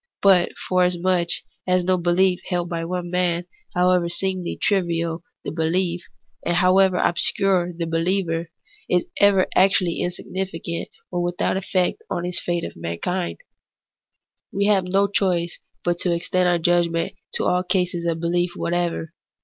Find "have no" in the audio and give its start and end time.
14.65-15.07